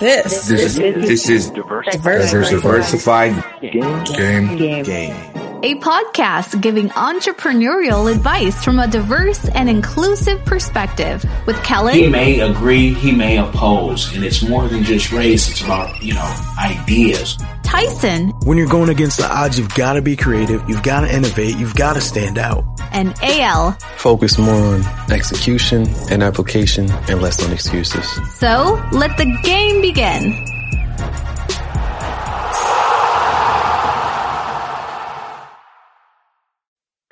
[0.00, 4.04] This, This is this is diverse, diversified Game.
[4.04, 4.84] game.
[4.84, 5.37] Game.
[5.62, 12.02] A podcast giving entrepreneurial advice from a diverse and inclusive perspective with Kelly.
[12.02, 15.50] He may agree, he may oppose, and it's more than just race.
[15.50, 17.36] It's about you know ideas.
[17.64, 21.14] Tyson, When you're going against the odds, you've got to be creative, you've got to
[21.14, 22.64] innovate, you've got to stand out.
[22.92, 23.72] and AL.
[23.96, 28.06] Focus more on execution and application and less on excuses.
[28.38, 30.32] So let the game begin.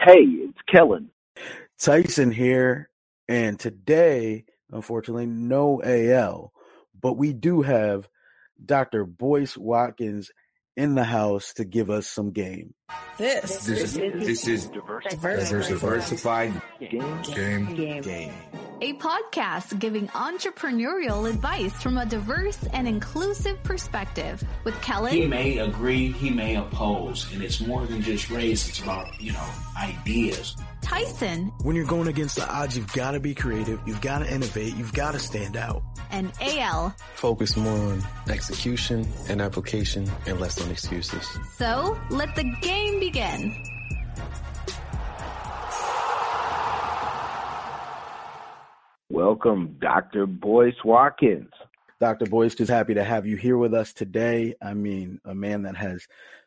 [0.07, 1.11] Hey, it's Kellen.
[1.81, 2.91] Tyson here,
[3.29, 6.53] and today, unfortunately, no AL,
[7.03, 8.09] but we do have
[8.65, 9.05] Dr.
[9.05, 10.31] Boyce Watkins
[10.77, 12.73] in the house to give us some game.
[13.19, 15.05] This, This is this is diverse,
[15.69, 17.23] diversified Game.
[17.23, 18.03] game.
[18.03, 18.33] Game.
[18.83, 25.23] A podcast giving entrepreneurial advice from a diverse and inclusive perspective with Kelly.
[25.23, 28.69] He may agree, he may oppose, and it's more than just race.
[28.69, 29.49] It's about you know
[29.83, 30.55] ideas.
[30.83, 34.33] Tyson, When you're going against the odds, you've got to be creative, you've got to
[34.33, 35.83] innovate, you've got to stand out.
[36.13, 36.95] and AL.
[37.15, 41.27] Focus more on execution and application and less on excuses.
[41.57, 43.55] So let the game begin.
[49.09, 50.27] Welcome, Dr.
[50.27, 51.51] Boyce Watkins.
[52.01, 52.27] Dr.
[52.27, 54.55] Boyce, just happy to have you here with us today.
[54.61, 56.07] I mean, a man that has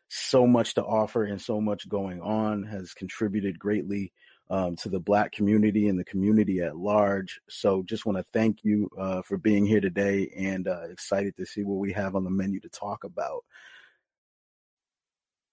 [0.10, 4.12] so much to offer and so much going on has contributed greatly
[4.50, 7.40] um, to the Black community and the community at large.
[7.50, 11.46] So, just want to thank you uh, for being here today and uh, excited to
[11.46, 13.44] see what we have on the menu to talk about.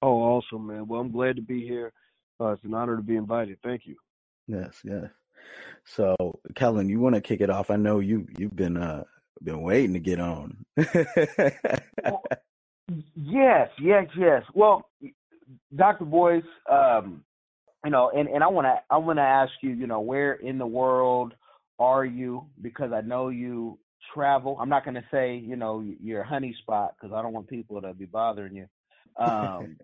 [0.03, 0.87] Oh, awesome, man.
[0.89, 1.93] Well, I'm glad to be here.
[2.41, 3.59] Uh, it's an honor to be invited.
[3.65, 3.97] Thank you.
[4.47, 5.07] Yes, yes.
[5.87, 6.17] So,
[6.57, 7.71] Kellen, you want to kick it off?
[7.71, 9.05] I know you you've been uh
[9.43, 10.65] been waiting to get on.
[13.17, 14.43] Yes, yes, yes.
[14.55, 14.89] Well,
[15.75, 16.05] Dr.
[16.05, 17.25] Boyce, um,
[17.85, 20.35] you know, and, and I want to I want to ask you, you know, where
[20.35, 21.35] in the world
[21.79, 22.47] are you?
[22.63, 23.79] Because I know you
[24.15, 24.59] travel.
[24.61, 27.81] I'm not going to say, you know, your honey spot because I don't want people
[27.83, 28.67] to be bothering you.
[29.19, 29.77] Um,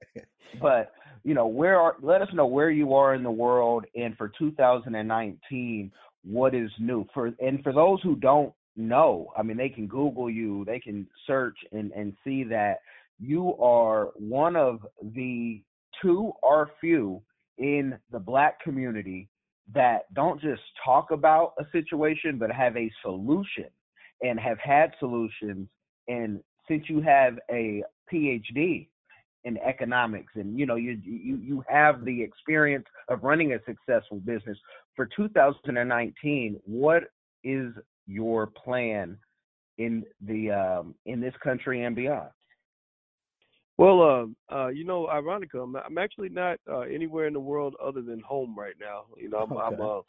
[0.61, 0.93] but
[1.25, 1.97] you know, where are?
[2.03, 5.93] Let us know where you are in the world, and for 2019,
[6.25, 7.33] what is new for?
[7.41, 11.57] And for those who don't know, I mean, they can Google you, they can search
[11.73, 12.79] and and see that
[13.21, 14.81] you are one of
[15.15, 15.63] the
[16.01, 17.23] two or few
[17.59, 19.29] in the black community
[19.73, 23.67] that don't just talk about a situation but have a solution
[24.23, 25.69] and have had solutions
[26.09, 27.83] and since you have a
[28.13, 28.89] phd
[29.45, 34.19] in economics and you know you you you have the experience of running a successful
[34.19, 34.57] business
[34.95, 37.05] for 2019 what
[37.45, 37.73] is
[38.07, 39.17] your plan
[39.79, 42.31] in the um in this country and beyond
[43.79, 47.75] Well, um, uh, you know, ironically, I'm, I'm actually not uh, anywhere in the world
[47.83, 49.07] other than home right now.
[49.17, 49.83] You know, I'm, I'm Okay.
[49.83, 50.01] uh,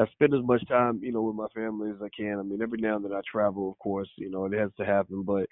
[0.00, 2.38] I spend as much time, you know, with my family as I can.
[2.38, 4.84] I mean, every now and then I travel, of course, you know, it has to
[4.84, 5.48] happen, but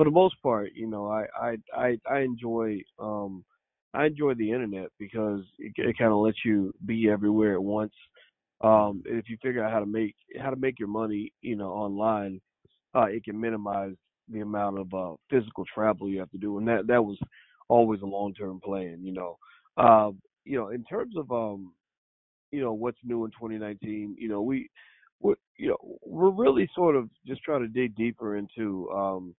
[0.00, 3.44] for the most part, you know, I I I, I enjoy um
[3.92, 7.92] I enjoy the internet because it, it kind of lets you be everywhere at once.
[8.62, 11.68] Um, if you figure out how to make how to make your money, you know,
[11.68, 12.40] online,
[12.94, 13.92] uh, it can minimize
[14.32, 17.18] the amount of uh, physical travel you have to do, and that that was
[17.68, 19.00] always a long term plan.
[19.02, 19.36] You know,
[19.76, 20.12] uh,
[20.46, 21.74] you know, in terms of um,
[22.52, 24.70] you know, what's new in 2019, you know, we,
[25.20, 29.34] we you know, we're really sort of just trying to dig deeper into um,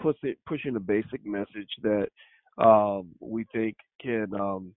[0.00, 2.08] pushing pushing a basic message that
[2.58, 4.74] um, we think can um,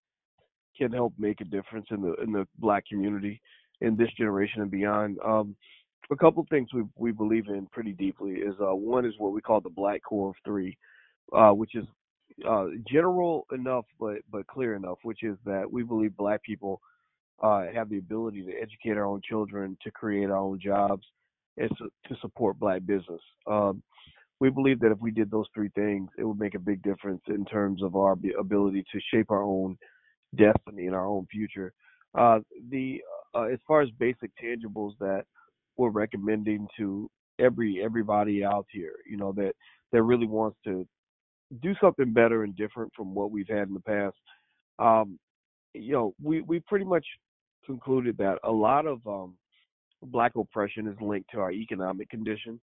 [0.77, 3.41] can help make a difference in the in the black community
[3.81, 5.17] in this generation and beyond.
[5.25, 5.55] Um,
[6.11, 9.33] a couple of things we we believe in pretty deeply is uh, one is what
[9.33, 10.77] we call the Black Core of Three,
[11.33, 11.85] uh, which is
[12.47, 16.81] uh, general enough but but clear enough, which is that we believe Black people
[17.41, 21.05] uh, have the ability to educate our own children, to create our own jobs,
[21.57, 23.21] and to, to support Black business.
[23.47, 23.81] Um,
[24.39, 27.21] we believe that if we did those three things, it would make a big difference
[27.27, 29.77] in terms of our ability to shape our own
[30.35, 31.73] destiny and our own future.
[32.17, 32.39] Uh,
[32.69, 33.01] the
[33.33, 35.23] uh, as far as basic tangibles that
[35.77, 37.09] we're recommending to
[37.39, 39.53] every everybody out here, you know, that
[39.91, 40.87] that really wants to
[41.61, 44.15] do something better and different from what we've had in the past.
[44.79, 45.19] Um,
[45.73, 47.05] you know, we we pretty much
[47.65, 49.35] concluded that a lot of um,
[50.03, 52.59] black oppression is linked to our economic condition.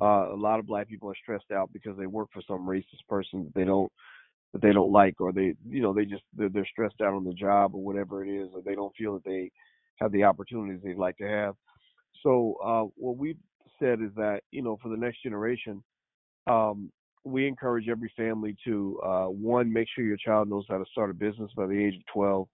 [0.00, 3.06] Uh, a lot of black people are stressed out because they work for some racist
[3.08, 3.90] person that they don't
[4.52, 7.24] that they don't like, or they you know they just they're, they're stressed out on
[7.24, 9.50] the job or whatever it is, or they don't feel that they
[9.96, 11.54] have the opportunities they'd like to have.
[12.22, 13.38] So uh, what we've
[13.78, 15.82] said is that you know for the next generation,
[16.46, 16.90] um,
[17.24, 21.10] we encourage every family to uh, one make sure your child knows how to start
[21.10, 22.48] a business by the age of 12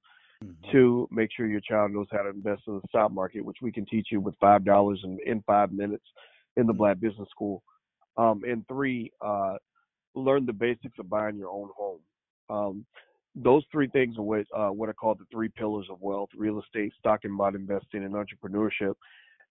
[0.44, 0.70] Mhm.
[0.70, 3.72] Two, make sure your child knows how to invest in the stock market, which we
[3.72, 6.04] can teach you with five dollars in, in five minutes
[6.56, 7.62] in the Black Business School.
[8.16, 9.56] Um, and three, uh,
[10.14, 12.00] learn the basics of buying your own home.
[12.48, 12.86] Um,
[13.34, 16.60] those three things are what uh, what are called the three pillars of wealth: real
[16.60, 18.94] estate, stock and bond investing, and entrepreneurship.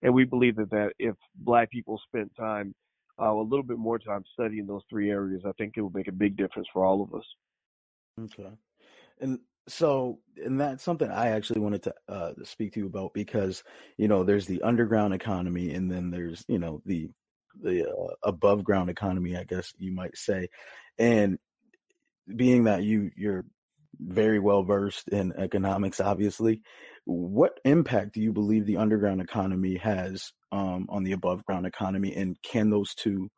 [0.02, 2.74] And we believe that, that if Black people spent time,
[3.20, 6.08] uh, a little bit more time studying those three areas, I think it would make
[6.08, 7.24] a big difference for all of us.
[8.20, 8.50] Okay.
[9.20, 9.38] And
[9.68, 13.64] so, and that's something I actually wanted to uh, speak to you about because
[13.96, 17.08] you know there's the underground economy, and then there's you know the
[17.62, 20.48] the uh, above ground economy, I guess you might say.
[20.98, 21.38] And
[22.34, 23.44] being that you you're
[23.98, 26.62] very well versed in economics, obviously,
[27.04, 32.14] what impact do you believe the underground economy has um, on the above ground economy,
[32.14, 33.30] and can those two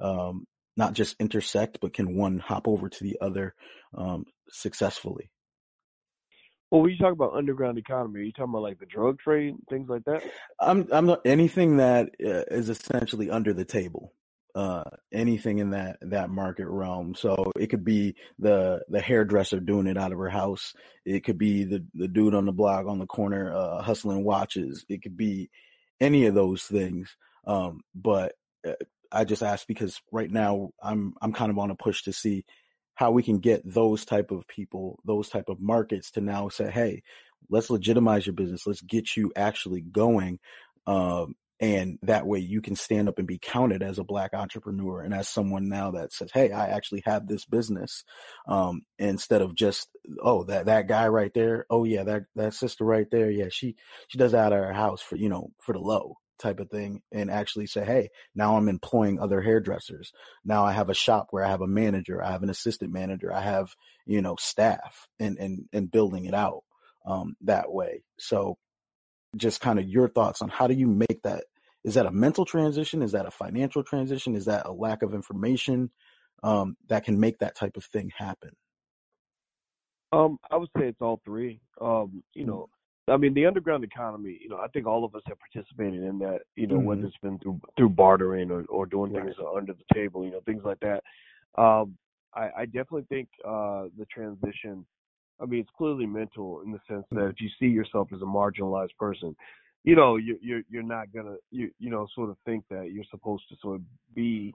[0.00, 0.46] um,
[0.76, 3.54] not just intersect, but can one hop over to the other
[3.96, 5.30] um, successfully?
[6.70, 9.54] Well, when you talk about underground economy, are you talking about like the drug trade,
[9.70, 10.22] things like that?
[10.60, 14.12] I'm I'm not anything that uh, is essentially under the table.
[14.54, 14.82] Uh,
[15.12, 17.14] anything in that that market realm.
[17.14, 20.72] So it could be the the hairdresser doing it out of her house.
[21.04, 24.84] It could be the the dude on the block on the corner uh, hustling watches.
[24.88, 25.50] It could be
[26.00, 27.14] any of those things.
[27.46, 28.32] Um, but
[28.66, 28.72] uh,
[29.12, 32.44] I just ask because right now I'm I'm kind of on a push to see
[32.96, 36.70] how we can get those type of people, those type of markets to now say,
[36.70, 37.02] hey,
[37.48, 38.66] let's legitimize your business.
[38.66, 40.40] Let's get you actually going.
[40.86, 45.00] Um, and that way you can stand up and be counted as a black entrepreneur
[45.00, 48.04] and as someone now that says, Hey, I actually have this business.
[48.46, 49.88] Um, instead of just,
[50.20, 51.64] Oh, that, that guy right there.
[51.70, 53.30] Oh yeah, that, that sister right there.
[53.30, 53.48] Yeah.
[53.50, 53.76] She,
[54.08, 57.02] she does that at her house for, you know, for the low type of thing
[57.12, 60.12] and actually say, Hey, now I'm employing other hairdressers.
[60.44, 62.22] Now I have a shop where I have a manager.
[62.22, 63.32] I have an assistant manager.
[63.32, 63.74] I have,
[64.06, 66.62] you know, staff and, and, and building it out,
[67.06, 68.02] um, that way.
[68.18, 68.58] So
[69.36, 71.44] just kind of your thoughts on how do you make that
[71.84, 75.14] is that a mental transition is that a financial transition is that a lack of
[75.14, 75.90] information
[76.42, 78.50] um, that can make that type of thing happen
[80.12, 81.60] Um, I would say it's all three.
[81.80, 82.68] Um, you know,
[83.08, 84.38] I mean, the underground economy.
[84.40, 86.40] You know, I think all of us have participated in that.
[86.56, 87.06] You know, whether Mhm.
[87.06, 89.24] it's been through through bartering or or doing Right.
[89.24, 90.24] things under the table.
[90.24, 91.04] You know, things like that.
[91.56, 91.96] Um,
[92.34, 94.84] I, I definitely think uh, the transition.
[95.40, 98.24] I mean, it's clearly mental in the sense that if you see yourself as a
[98.24, 99.36] marginalized person,
[99.84, 103.04] you know, you're you're, you're not gonna you you know sort of think that you're
[103.10, 103.82] supposed to sort of
[104.14, 104.54] be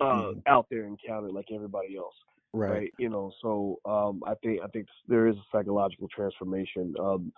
[0.00, 0.42] uh, Mhm.
[0.46, 2.16] out there and counted like everybody else
[2.54, 2.92] right?
[2.98, 6.94] You know, so um, I think I think there is a psychological transformation.
[7.00, 7.32] Um,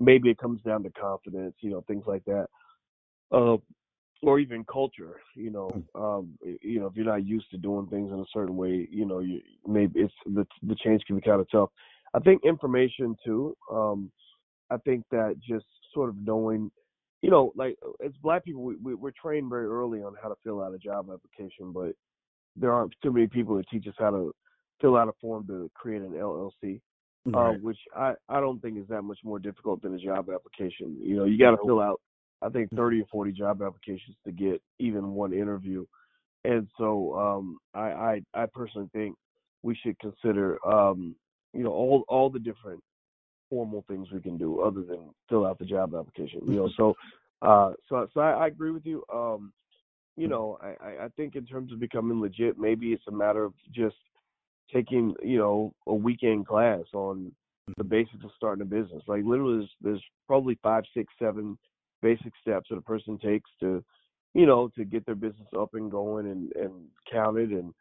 [0.00, 2.46] maybe it comes down to confidence, you know, things like that,
[3.30, 3.56] uh,
[4.22, 5.20] or even culture.
[5.34, 8.56] You know, um, you know, if you're not used to doing things in a certain
[8.56, 11.70] way, you know, you maybe it's the the change can be kind of tough.
[12.14, 13.56] I think information too.
[13.70, 14.10] Um,
[14.70, 16.70] I think that just sort of knowing.
[17.20, 20.34] You know, like as black people, we, we, we're trained very early on how to
[20.42, 21.92] fill out a job application, but
[22.56, 24.34] there aren't too many people that teach us how to
[24.82, 26.80] fill out a form to create an LLC,
[27.34, 30.98] uh, which I, I don't think is that much more difficult than a job application.
[31.00, 32.00] You know, you got to fill out,
[32.42, 35.86] I think, 30 or 40 job applications to get even one interview.
[36.44, 39.16] And so um, I, I, I personally think
[39.62, 41.14] we should consider, um,
[41.54, 42.82] you know, all, all the different
[43.48, 46.40] formal things we can do other than fill out the job application.
[46.48, 46.94] You know, so,
[47.42, 49.04] uh, so, so I, I agree with you.
[49.14, 49.52] Um,
[50.16, 53.54] you know, I- I think in terms of becoming legit, maybe it's a matter of
[53.72, 53.96] just
[54.72, 57.32] taking, you know, a weekend class on
[57.76, 59.02] the basics of starting a business.
[59.06, 61.58] Like literally, there's, there's probably five, six, seven
[62.00, 63.84] basic steps that a person takes to,
[64.34, 66.72] you know, to get their business up and going and and
[67.10, 67.72] counted and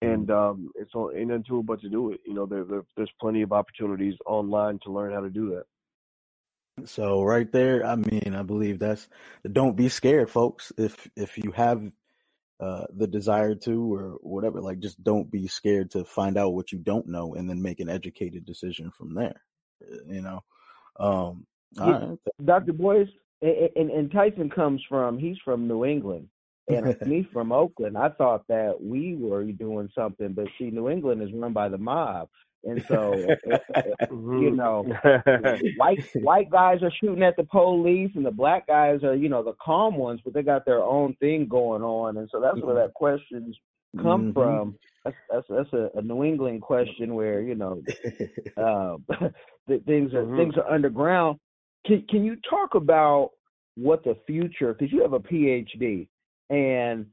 [0.00, 2.20] and um, it's all ain't nothing to it but to do it.
[2.26, 6.86] You know, there, there there's plenty of opportunities online to learn how to do that.
[6.86, 9.08] So right there, I mean, I believe that's
[9.50, 10.72] don't be scared, folks.
[10.78, 11.90] If if you have
[12.60, 16.72] uh, the desire to or whatever, like just don't be scared to find out what
[16.72, 19.42] you don't know and then make an educated decision from there.
[19.82, 20.44] uh, You know,
[20.98, 21.46] um,
[21.78, 22.08] all Yeah.
[22.08, 22.18] right.
[22.44, 22.72] Dr.
[22.72, 23.08] Boyce,
[23.42, 26.28] and, and, and Tyson comes from, he's from New England.
[26.68, 31.22] And me from Oakland, I thought that we were doing something, but see, New England
[31.22, 32.28] is run by the mob.
[32.64, 34.56] And so, eh, eh, eh, you mm-hmm.
[34.56, 34.82] know,
[35.76, 39.42] white white guys are shooting at the police, and the black guys are, you know,
[39.44, 42.74] the calm ones, but they got their own thing going on, and so that's where
[42.74, 42.86] mm-hmm.
[42.86, 43.56] that questions
[44.02, 44.34] come Mhm.
[44.34, 44.78] from.
[45.04, 47.82] That's that's that's a, a New England question where you know
[48.56, 48.96] uh,
[49.68, 50.36] that things are Mhm.
[50.36, 51.38] things are underground.
[51.86, 53.30] Can can you talk about
[53.76, 54.74] what the future?
[54.74, 56.08] Because you have a PhD,
[56.50, 57.06] and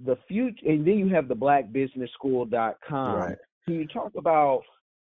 [0.00, 3.16] the future, and then you have the blackbusinessschool.com.
[3.16, 3.38] Right.
[3.64, 4.64] Can you talk about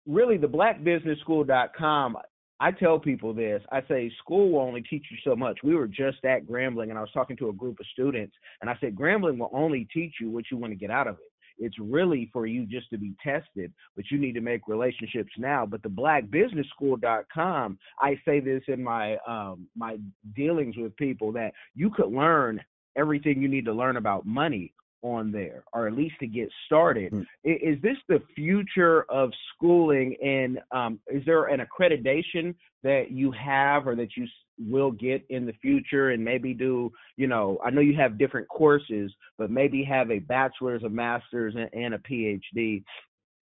[0.06, 2.16] really the blackbusinessschool.com?
[2.58, 3.62] I tell people this.
[3.70, 5.58] I say school will only teach you so much.
[5.62, 8.70] We were just at Grambling, and I was talking to a group of students, and
[8.70, 11.32] I said Grambling will only teach you what you want to get out of it.
[11.58, 15.64] It's really for you just to be tested, but you need to make relationships now.
[15.64, 19.96] But the blackbusinessschool.com, I say this in my um, my
[20.34, 22.60] dealings with people that you could learn
[22.96, 24.72] everything you need to learn about money
[25.06, 27.12] on there, or at least to get started.
[27.12, 27.26] Mm.
[27.44, 30.16] Is this the future of schooling?
[30.22, 34.26] And um, is there an accreditation that you have or that you
[34.58, 36.10] will get in the future?
[36.10, 37.58] And maybe do you know?
[37.64, 41.94] I know you have different courses, but maybe have a bachelor's, a master's, and, and
[41.94, 42.82] a PhD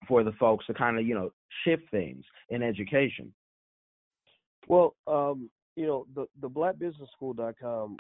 [0.08, 1.32] for the folks to kind of you know
[1.66, 3.34] shift things in education.
[4.68, 7.98] Well, um, you know, the the blackbusinessschool.com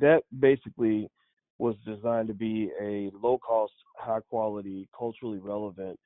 [0.00, 1.08] that basically
[1.58, 5.98] was designed to be a low cost, high quality, culturally relevant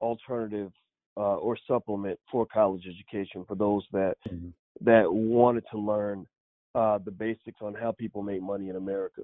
[0.00, 0.72] alternative
[1.16, 4.52] uh, or supplement for college education for those that Mhm.
[4.80, 6.26] that wanted to learn
[6.74, 9.22] uh, the basics on how people make money in America.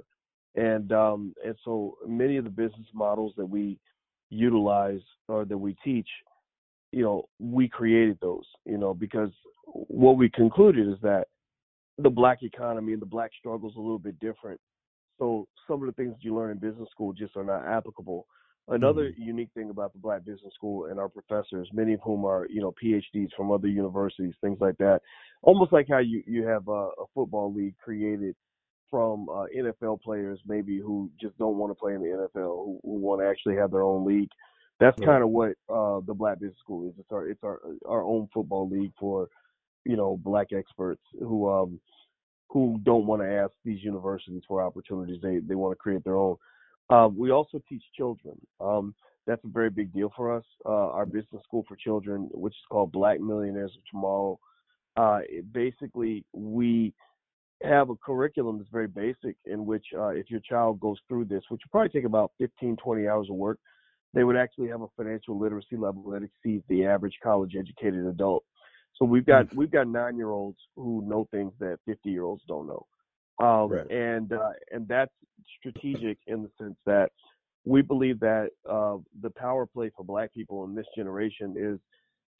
[0.54, 3.78] And um, and so many of the business models that we
[4.30, 6.08] utilize or that we teach,
[6.92, 9.30] you know, we created those, you know, because
[9.66, 11.28] what we concluded is that
[11.98, 14.60] the black economy and the black struggle is a little bit different.
[15.18, 18.26] So some of the things you learn in business school just are not applicable.
[18.68, 22.46] Another unique thing about the Black Business School and our professors, many of whom are
[22.50, 25.00] you know PhDs from other universities, things like that,
[25.42, 28.36] almost like how you you have a, a football league created
[28.90, 32.80] from uh, NFL players maybe who just don't want to play in the NFL, who,
[32.82, 34.30] who want to actually have their own league.
[34.80, 35.06] That's Right.
[35.06, 36.94] kind of what uh, the Black Business School is.
[36.98, 39.28] It's our it's our our own football league for
[39.84, 41.80] you know black experts who um
[42.48, 45.20] who don't want to ask these universities for opportunities.
[45.22, 46.36] They they want to create their own.
[46.90, 48.38] Um, we also teach children.
[48.60, 48.94] Um,
[49.26, 50.44] that's a very big deal for us.
[50.64, 54.38] Uh, our business school for children, which is called Black Millionaires of Tomorrow,
[54.96, 55.20] uh,
[55.52, 56.94] basically we
[57.62, 61.42] have a curriculum that's very basic in which uh, if your child goes through this,
[61.48, 63.58] which would probably take about 15, 20 hours of work,
[64.14, 68.44] they would actually have a financial literacy level that exceeds the average college educated adult.
[68.98, 72.42] So we've got we've got nine year olds who know things that 50 year olds
[72.48, 72.86] don't know.
[73.40, 73.90] Um, Right.
[73.90, 75.12] and uh, and that's
[75.58, 77.10] strategic in the sense that
[77.64, 81.78] we believe that uh, the power play for Black people in this generation is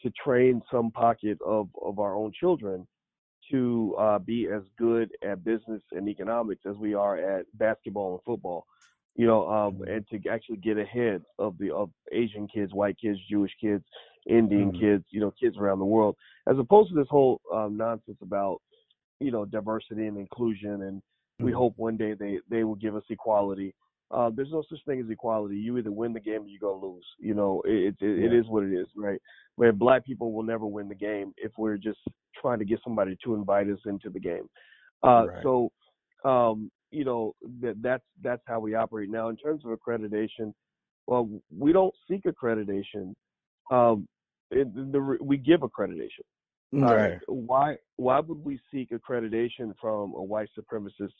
[0.02, 2.86] to train some pocket of of our own children
[3.50, 8.22] to uh, be as good at business and economics as we are at basketball and
[8.24, 8.66] football.
[9.16, 13.18] You know, um, and to actually get ahead of the of Asian kids, white kids,
[13.28, 13.84] Jewish kids,
[14.26, 14.78] Indian Mhm.
[14.78, 18.60] kids, you know, kids around the world, as opposed to this whole um, nonsense about
[19.20, 21.02] you know diversity and inclusion and
[21.40, 21.56] we Mhm.
[21.56, 23.74] hope one day they they will give us equality
[24.10, 26.76] uh there's no such thing as equality you either win the game or you go
[26.76, 28.38] lose you know it it, it Yeah.
[28.40, 29.20] is what it is right
[29.56, 31.98] where black people will never win the game if we're just
[32.40, 34.48] trying to get somebody to invite us into the game
[35.02, 35.42] uh Right.
[35.42, 35.70] so
[36.24, 40.52] um you know that that's that's how we operate now in terms of accreditation
[41.06, 43.14] well we don't seek accreditation
[43.70, 44.06] um
[44.50, 46.24] it, the, we give accreditation
[46.74, 47.18] all Right.
[47.26, 51.14] Why why would we seek accreditation from a white supremacist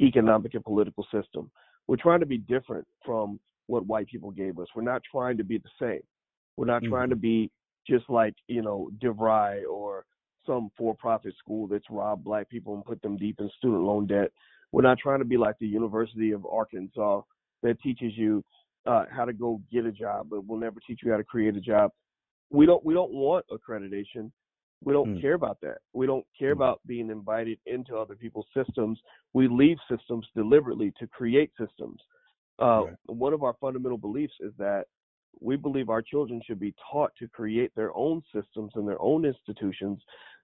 [0.00, 1.50] economic and political system?
[1.86, 4.66] We're trying to be different from what white people gave us.
[4.74, 6.02] We're not trying to be the same.
[6.56, 7.50] We're not trying to be
[7.88, 10.04] just like, you know, DeVry or
[10.46, 14.30] some for-profit school that's robbed black people and put them deep in student loan debt.
[14.72, 17.22] We're not trying to be like the University of Arkansas
[17.62, 18.44] that teaches you
[18.86, 21.56] uh, how to go get a job, but we'll never teach you how to create
[21.56, 21.90] a job.
[22.50, 24.30] We don't we don't want accreditation.
[24.82, 25.20] We don't Mm.
[25.20, 25.78] care about that.
[25.92, 26.58] We don't care Mm.
[26.58, 28.98] about being invited into other people's systems.
[29.34, 32.00] We leave systems deliberately to create systems.
[32.58, 32.96] Uh, Right.
[33.06, 34.86] One of our fundamental beliefs is that
[35.40, 39.24] we believe our children should be taught to create their own systems and their own
[39.24, 40.02] institutions,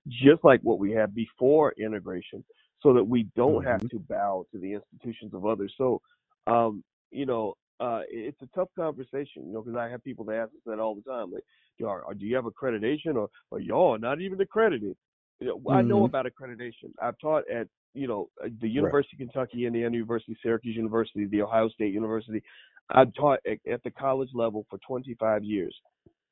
[0.08, 2.44] just like what we had before integration,
[2.82, 3.90] so that we don't have Mhm.
[3.90, 5.72] to bow to the institutions of others.
[5.76, 6.00] So,
[6.46, 10.36] um, you know, uh, it's a tough conversation, you know, because I have people that
[10.36, 11.44] ask us that all the time, like,
[11.78, 14.96] "Do you- are, do you have accreditation, or, or y'all are not even accredited?
[15.40, 16.06] You know, I know Mhm.
[16.06, 16.92] about accreditation.
[17.00, 21.42] I've taught at, you know, uh, the University of Kentucky, Indiana University, Syracuse University, the
[21.42, 22.42] Ohio State University.
[22.88, 25.78] I've taught at, at the college level for 25 years.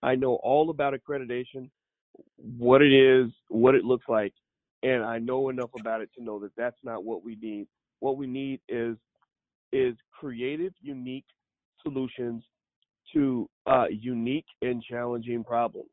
[0.03, 1.71] I know all about accreditation,
[2.59, 4.33] what it is, what it looks like,
[4.85, 7.67] and I know enough about it to know that that's not what we need.
[8.01, 8.97] What we need is
[9.73, 11.25] is creative, unique
[11.83, 12.45] solutions
[13.13, 15.91] to uh, unique and challenging problems.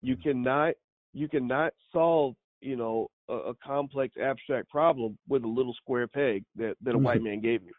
[0.00, 0.74] You cannot
[1.12, 6.44] you cannot solve you know a, a complex abstract problem with a little square peg
[6.56, 7.72] that that a white man gave you.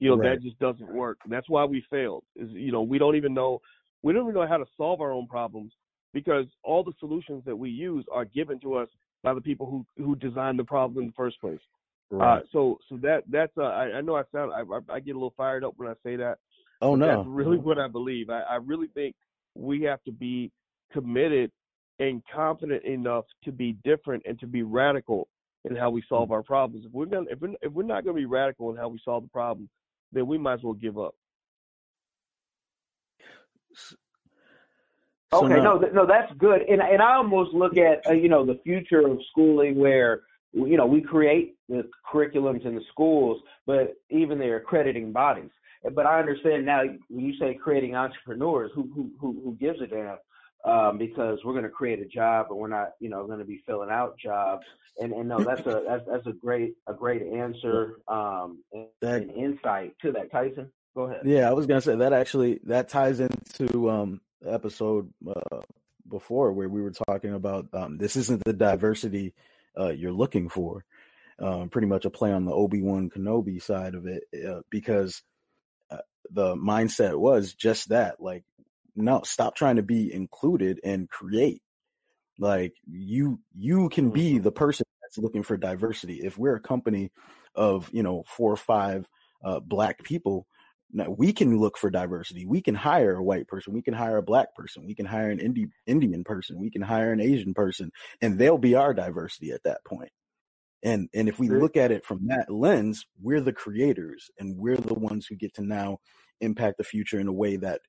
[0.00, 0.30] You know, Right.
[0.30, 1.18] that just doesn't work.
[1.28, 2.24] That's why we failed.
[2.36, 3.60] Is you know, we don't even know
[4.02, 5.72] we don't even know how to solve our own problems
[6.14, 8.88] because all the solutions that we use are given to us
[9.22, 11.60] by the people who who designed the problem in the first place.
[12.10, 12.38] Right.
[12.38, 15.12] Uh, so so that that's uh, I, I know I sound I, I I get
[15.12, 16.38] a little fired up when I say that.
[16.80, 17.06] oh no.
[17.06, 18.30] that's really what I believe.
[18.30, 19.14] I, I really think
[19.54, 20.50] we have to be
[20.92, 21.50] committed
[21.98, 25.28] and confident enough to be different and to be radical
[25.64, 26.86] in how we solve our problems.
[26.86, 29.24] If we're gonna if we're, if we're not gonna be radical in how we solve
[29.24, 29.68] the problem,
[30.12, 31.14] then we might as well give up.
[35.32, 38.12] So okay, now- no, th- no, that's good, and and I almost look at uh,
[38.12, 42.82] you know the future of schooling where you know we create the curriculums in the
[42.90, 45.50] schools, but even their accrediting bodies.
[45.94, 49.86] But I understand now when you say creating entrepreneurs, who who who, who gives a
[49.86, 50.16] damn?
[50.64, 53.44] Um, because we're going to create a job, but we're not, you know, going to
[53.44, 54.66] be filling out jobs.
[55.00, 59.22] And and no, that's a that's, that's a great a great answer um, and, That-
[59.22, 60.32] and insight to that.
[60.32, 61.20] Tyson, go ahead.
[61.24, 65.60] Yeah, I was gonna say that actually that ties into um episode uh,
[66.08, 69.34] before where we were talking about um this isn't the diversity
[69.78, 70.84] uh you're looking for.
[71.38, 75.22] Um pretty much a play on the Obi-Wan Kenobi side of it uh, because
[75.90, 75.98] uh,
[76.30, 78.44] the mindset was just that like
[78.96, 81.62] no stop trying to be included and create
[82.38, 87.10] like you you can be the person that's looking for diversity if we're a company
[87.54, 89.08] of you know four or five
[89.44, 90.46] uh, black people
[90.92, 92.46] now we can look for diversity.
[92.46, 93.74] We can hire a white person.
[93.74, 94.86] We can hire a black person.
[94.86, 96.58] We can hire an Indi- indian person.
[96.58, 97.90] We can hire an asian person
[98.22, 100.10] and they'll be our diversity at that point.
[100.82, 104.76] and and if we look at it from that lens we're the creators and we're
[104.76, 105.98] the ones who get to now
[106.40, 107.80] impact the future in a way that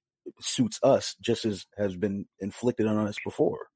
[0.42, 3.68] suits us just as has been inflicted on us before.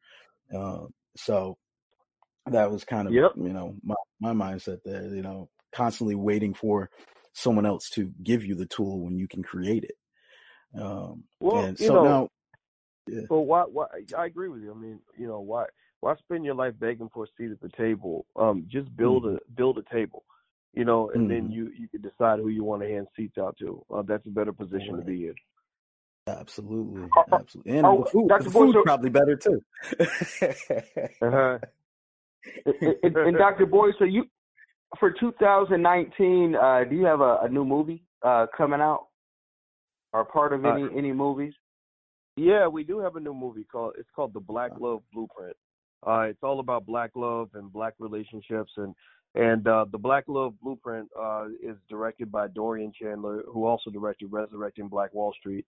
[0.55, 1.57] Uh, so
[2.47, 3.31] that was kind of Yep.
[3.37, 6.89] you know my, my mindset there you know constantly waiting for
[7.33, 9.95] someone else to give you the tool when you can create it
[10.79, 12.29] um Well, and you so know, now
[13.29, 13.63] But why?
[13.63, 13.85] Why?
[14.17, 14.71] I agree with you.
[14.71, 15.65] I mean, you know, why?
[15.99, 18.25] Why spend your life begging for a seat at the table?
[18.35, 20.23] Um, just build a build a table,
[20.73, 21.53] you know, and then Mhm.
[21.53, 23.85] you you can decide who you want to hand seats out to.
[23.93, 25.35] Uh, that's a better position to be in.
[26.27, 28.43] absolutely absolutely and oh, the food Dr.
[28.45, 29.61] the food's so- probably better too
[31.21, 31.59] Uh-huh.
[32.65, 33.65] and, and, and Dr.
[33.65, 34.23] Boyce, so you
[34.99, 39.07] for 2019, uh, do you have a, a new movie uh, coming out
[40.13, 41.53] or part of Uh, any any movies?
[42.35, 45.55] Yeah, we do have a new movie called it's called The Black Love Blueprint.
[46.05, 48.93] Uh, it's all about black love and black relationships and
[49.35, 54.31] and uh, the Black Love Blueprint uh, is directed by Dorian Chandler, who also directed
[54.31, 55.65] Resurrecting Black Wall Street,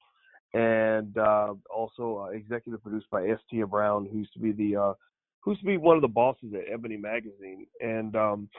[0.53, 3.39] and uh, also uh, executive produced by S.
[3.49, 4.93] Tia Brown, who used to be the uh,
[5.45, 7.67] who used to be one of the bosses at Ebony Magazine.
[7.79, 8.49] And um,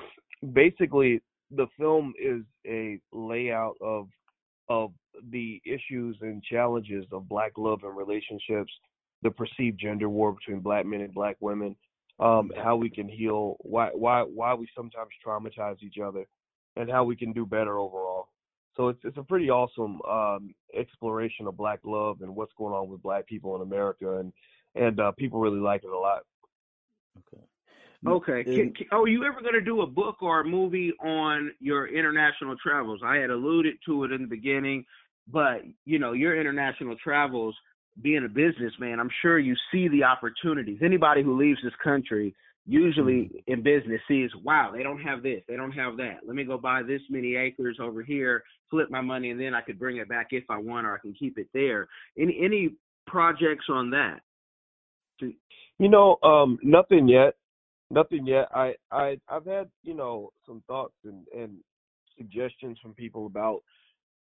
[0.53, 1.21] basically,
[1.51, 4.09] the film is a layout of
[4.69, 4.93] of
[5.31, 8.73] the issues and challenges of black love and relationships,
[9.23, 11.77] the perceived gender war between black men and black women,
[12.19, 16.27] um, how we can heal, why why why we sometimes traumatize each other,
[16.77, 18.29] and how we can do better overall.
[18.77, 22.89] So it's it's a pretty awesome um, exploration of black love and what's going on
[22.89, 24.33] with black people in America, and
[24.75, 26.23] and uh, people really like it a lot.
[27.17, 27.43] Okay
[28.07, 28.45] Okay.
[28.45, 31.89] Can, can, are you ever going to do a book or a movie on your
[31.89, 33.01] international travels?
[33.05, 34.85] I had alluded to it in the beginning,
[35.29, 37.57] but you know, your international travels,
[38.03, 40.81] being a businessman, I'm sure you see the opportunities.
[40.83, 42.35] Anybody who leaves this country,
[42.67, 43.53] usually mm-hmm.
[43.53, 46.19] in business, sees, wow, they don't have this, they don't have that.
[46.27, 49.63] Let me go buy this many acres over here, flip my money, and then I
[49.63, 51.89] could bring it back if I want, or I can keep it there.
[52.19, 52.75] Any any
[53.07, 54.21] projects on that?
[55.21, 57.35] You know, um, nothing yet.
[57.91, 58.49] Nothing yet.
[58.55, 61.59] I, I I've had, you know, some thoughts and, and
[62.17, 63.63] suggestions from people about,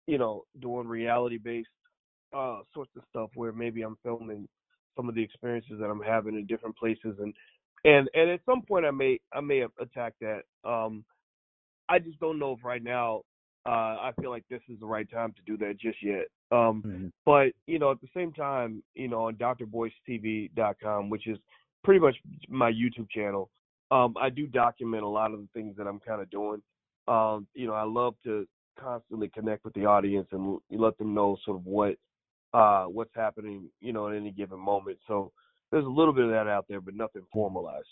[0.06, 1.68] you know, doing reality based
[2.34, 4.48] uh sorts of stuff where maybe I'm filming
[4.96, 7.34] some of the experiences that I'm having in different places and
[7.84, 10.42] and and at some point I may I may attack that.
[10.64, 11.04] Um
[11.88, 13.22] I just don't know if right now
[13.66, 16.26] uh I feel like this is the right time to do that just yet.
[16.50, 17.10] Um Mhm.
[17.24, 21.38] but you know, at the same time, you know, on drboycetv.com, which is
[21.82, 22.16] pretty much
[22.48, 23.50] my YouTube channel,
[23.90, 26.62] um, I do document a lot of the things that I'm kind of doing.
[27.06, 28.46] Um, you know, I love to
[28.78, 31.96] constantly connect with the audience and let them know sort of what
[32.54, 34.98] uh, what's happening, you know, at any given moment.
[35.08, 35.32] So
[35.70, 37.86] there's a little bit of that out there, but nothing formalized.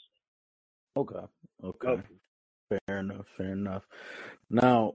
[0.96, 1.26] Okay.
[1.64, 2.02] Okay.
[2.68, 3.26] Fair enough.
[3.36, 3.82] Fair enough.
[4.50, 4.94] Now,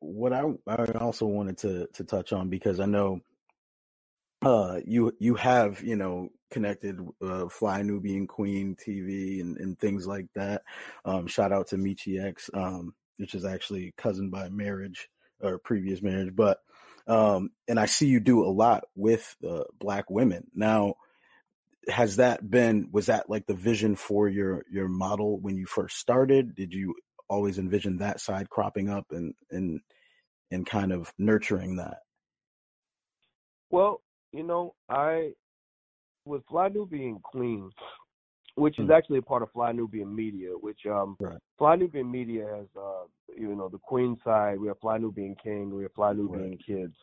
[0.00, 3.20] what I I also wanted to to touch on because I know
[4.42, 10.06] uh you you have you know connected uh fly nubian queen tv and, and things
[10.06, 10.62] like that
[11.06, 15.08] um shout out to michi x um which is actually cousin by marriage
[15.40, 16.60] or previous marriage, but
[17.06, 20.48] um, and I see you do a lot with uh, black women.
[20.54, 20.94] Now,
[21.88, 25.98] has that been was that like the vision for your your model when you first
[25.98, 26.54] started?
[26.54, 26.94] Did you
[27.28, 29.80] always envision that side cropping up and and
[30.50, 31.98] and kind of nurturing that?
[33.70, 34.00] Well,
[34.32, 35.32] you know, I
[36.24, 37.70] with Fly Nubian Queen,
[38.56, 38.96] which is Mm.
[38.96, 41.38] actually a part of Fly Nubian Media, which um Right.
[41.58, 43.04] Fly Nubian Media has uh
[43.36, 46.96] you know the Queen side, we have Fly Nubian King, we have Fly Nubian Kids.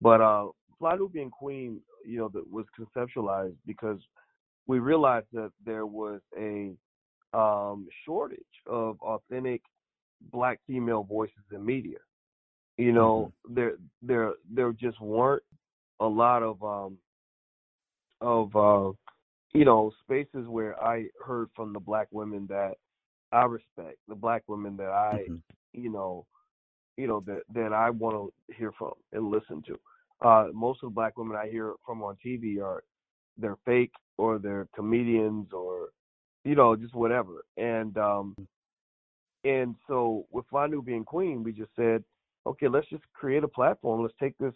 [0.00, 4.00] But uh Fly Nubian Queen, you know, that was conceptualized because
[4.66, 6.74] we realized that there was a
[7.38, 9.62] um shortage of authentic
[10.32, 11.98] black female voices in media.
[12.76, 15.42] You know, there there there just weren't
[16.00, 16.98] a lot of um
[18.20, 18.92] of uh
[19.54, 22.74] you know spaces where I heard from the black women that
[23.32, 25.42] I respect, the black women that I Mhm.
[25.72, 26.26] you know
[26.96, 29.78] you know that that I want to hear from and listen to.
[30.20, 32.82] Uh most of the black women I hear from on TV are
[33.36, 35.90] they're fake or they're comedians or
[36.44, 37.44] you know just whatever.
[37.56, 38.34] And um
[39.44, 42.02] and so with Fly Nubian Queen, we just said,
[42.46, 44.02] okay, let's just create a platform.
[44.02, 44.54] Let's take this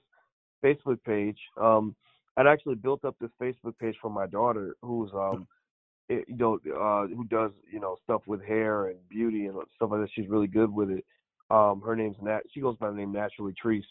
[0.64, 1.38] Facebook page.
[1.60, 1.94] Um,
[2.36, 5.46] I'd actually built up this Facebook page for my daughter, who's um,
[6.08, 9.90] it, you know, uh, who does you know stuff with hair and beauty and stuff
[9.90, 10.10] like that.
[10.14, 11.04] She's really good with it.
[11.50, 12.40] Um, her name's Nat.
[12.52, 13.82] She goes by the name Naturally Treese.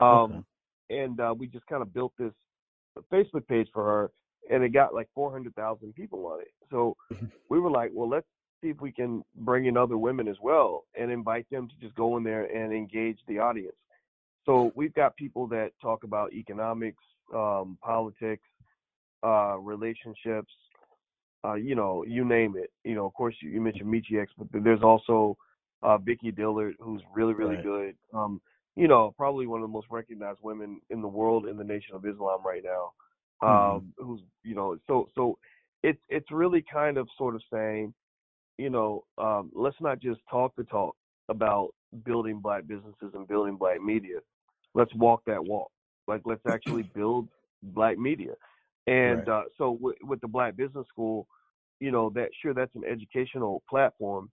[0.00, 0.44] Um,
[0.90, 2.32] and uh, we just kind of built this
[3.12, 4.10] Facebook page for her,
[4.48, 6.52] and it got like 400,000 people on it.
[6.70, 6.96] So
[7.48, 8.26] we were like, well, let's
[8.62, 11.94] see if we can bring in other women as well and invite them to just
[11.94, 13.76] go in there and engage the audience.
[14.46, 17.02] So we've got people that talk about economics,
[17.34, 18.46] um, politics,
[19.22, 20.52] uh, relationships,
[21.44, 22.70] uh, you know, you name it.
[22.84, 25.36] You know, of course, you, you mentioned Michi X, but there's also
[25.82, 27.64] uh, Vicky Dillard, who's really, really Right.
[27.64, 27.94] good.
[28.12, 28.40] Um,
[28.74, 31.94] you know, probably one of the most recognized women in the world in the Nation
[31.94, 32.92] of Islam right now.
[33.42, 35.38] Um, Who's, you know, so so
[35.82, 37.94] it's it's really kind of sort of saying,
[38.58, 40.96] you know, um, let's not just talk the talk
[41.28, 41.70] about
[42.04, 44.18] building black businesses and building black media.
[44.74, 45.70] Let's walk that walk.
[46.06, 47.28] Like let's actually build
[47.62, 48.32] black media.
[48.86, 49.28] And Right.
[49.28, 51.26] uh, so with, with the Black Business School,
[51.80, 54.30] you know, that sure that's an educational platform,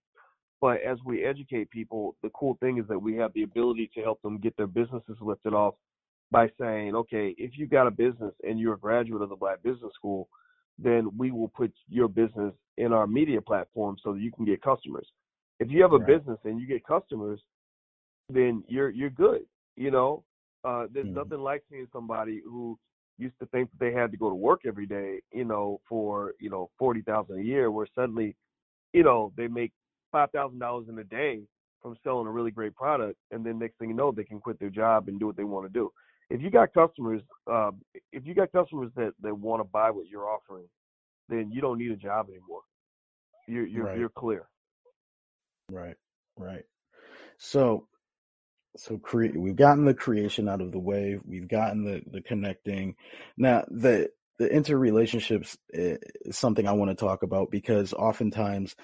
[0.62, 4.02] but as we educate people, the cool thing is that we have the ability to
[4.02, 5.76] help them get their businesses lifted off
[6.32, 9.62] by saying, okay, if you got a business and you're a graduate of the Black
[9.64, 10.28] Business School,
[10.78, 14.62] then we will put your business in our media platform so that you can get
[14.62, 15.08] customers.
[15.60, 16.08] If you have a Right.
[16.08, 17.40] business and you get customers,
[18.30, 19.46] then you're you're good.
[19.76, 20.24] You know,
[20.64, 21.16] uh, there's Mhm.
[21.16, 22.78] nothing like seeing somebody who
[23.18, 26.34] used to think that they had to go to work every day, you know, for
[26.40, 28.36] you know forty thousand a year, where suddenly,
[28.94, 29.72] you know, they make
[30.12, 31.42] five thousand dollars in a day
[31.82, 34.60] from selling a really great product, and then next thing you know, they can quit
[34.60, 35.92] their job and do what they want to do.
[36.30, 37.72] If you got customers, uh,
[38.12, 40.68] if you got customers that that want to buy what you're offering,
[41.30, 42.62] then you don't need a job anymore.
[43.48, 44.00] You're you're Right.
[44.00, 44.48] you're clear.
[45.72, 45.96] Right,
[46.38, 46.64] right.
[47.38, 47.88] So,
[48.78, 49.36] so create.
[49.38, 51.20] We've gotten the creation out of the way.
[51.26, 52.96] We've gotten the the connecting.
[53.38, 56.00] Now, the the interrelationships is
[56.32, 58.76] something I want to talk about because oftentimes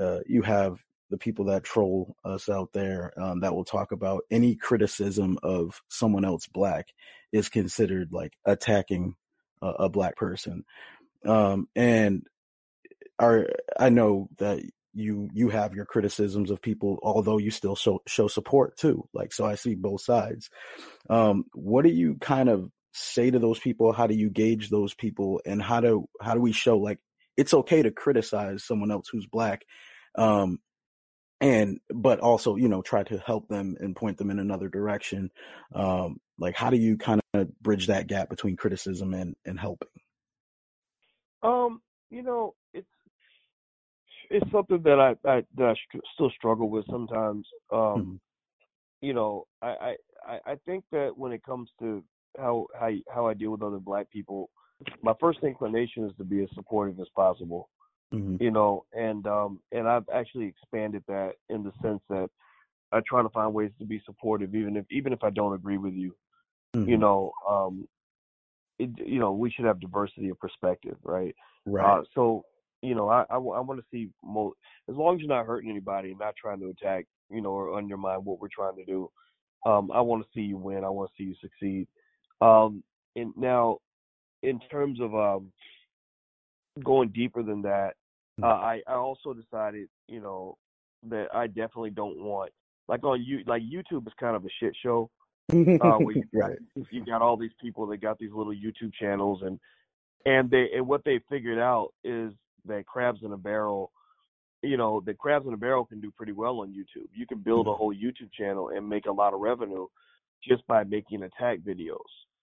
[0.00, 0.78] uh, you have
[1.10, 5.80] the people that troll us out there um, that will talk about any criticism of
[5.88, 6.88] someone else black
[7.32, 9.14] is considered like attacking
[9.62, 10.64] a, a black person.
[11.24, 12.26] Um, and
[13.18, 14.62] I know that
[14.94, 19.08] you you have your criticisms of people, although you still show show support too.
[19.12, 20.50] Like so, I see both sides.
[21.08, 23.92] Um, what do you kind of say to those people?
[23.92, 26.98] How do you gauge those people, and how do how do we show like
[27.36, 29.64] it's okay to criticize someone else who's black,
[30.16, 30.58] um,
[31.40, 35.30] and but also you know try to help them and point them in another direction.
[35.74, 39.88] Um, like how do you kind of bridge that gap between criticism and and helping?
[41.42, 42.88] Um, you know, it's
[44.30, 45.74] it's something that I, I that I
[46.14, 47.46] still struggle with sometimes.
[47.72, 48.18] Um, Mhm.
[49.00, 49.96] you know, I, I
[50.26, 52.04] I I think that when it comes to
[52.38, 54.50] how how how I deal with other black people,
[55.02, 57.70] my first inclination is to be as supportive as possible.
[58.12, 58.38] Mhm.
[58.38, 62.28] You know, and um and I've actually expanded that in the sense that
[62.92, 65.78] I try to find ways to be supportive, even if even if I don't agree
[65.78, 66.14] with you.
[66.84, 66.98] You Mhm.
[66.98, 67.86] know, um,
[68.78, 71.34] it, you know, we should have diversity of perspective, right?
[71.66, 72.44] right, Uh, so
[72.82, 74.54] you know, I I, want to see mo-
[74.88, 77.76] as long as you're not hurting anybody and not trying to attack, you know, or
[77.76, 79.10] undermine what we're trying to do.
[79.66, 80.84] Um, I want to see you win.
[80.84, 81.88] I want to see you succeed.
[82.40, 82.82] Um,
[83.16, 83.78] and now,
[84.42, 85.52] in terms of um,
[86.84, 87.94] going deeper than that,
[88.42, 90.56] uh, I I also decided, you know,
[91.08, 92.52] that I definitely don't want
[92.88, 95.10] like on you like YouTube is kind of a shit show.
[95.50, 96.58] Uh, where you got, right.
[96.90, 99.58] you got all these people that got these little YouTube channels and
[100.24, 102.32] and they and what they figured out is
[102.66, 103.92] that crabs in a barrel,
[104.62, 107.06] you know, the crabs in a barrel can do pretty well on YouTube.
[107.14, 109.86] You can build a whole YouTube channel and make a lot of revenue
[110.42, 111.98] just by making attack videos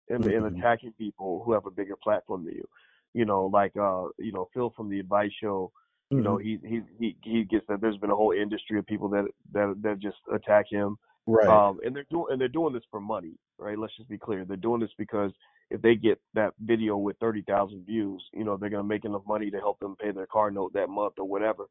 [0.10, 0.58] and, and Mhm.
[0.58, 2.68] attacking people who have a bigger platform than you.
[3.14, 5.72] You know, like uh, you know, Phil from the Advice Show.
[6.10, 6.44] You know, Mhm.
[6.44, 7.82] he he he he gets that.
[7.82, 10.98] There's been a whole industry of people that that that just attack him.
[11.28, 11.48] right.
[11.50, 13.78] Um, and they're doing and they're doing this for money, right?
[13.78, 14.46] Let's just be clear.
[14.46, 15.32] They're doing this because
[15.72, 19.24] if they get that video with thirty thousand views, you know, they're gonna make enough
[19.28, 21.66] money to help them pay their car note that month or whatever.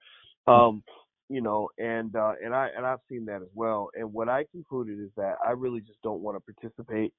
[0.47, 0.83] Um,
[1.29, 3.91] you know, and uh, and I and I've seen that as well.
[3.95, 7.13] And what I concluded is that I really just don't want to participate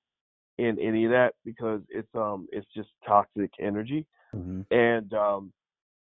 [0.58, 4.66] in any of that because it's um it's just toxic energy Mhm.
[4.72, 5.52] and um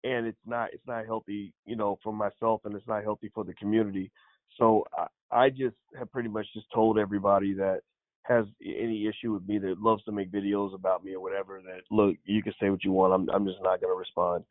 [0.04, 3.44] and it's not it's not healthy you know for myself and it's not healthy for
[3.44, 4.10] the community
[4.56, 7.80] so i, I just have pretty much just told everybody that
[8.22, 11.82] has any issue with me that loves to make videos about me or whatever that
[11.90, 14.44] look you can say what you want i'm i'm just not going to respond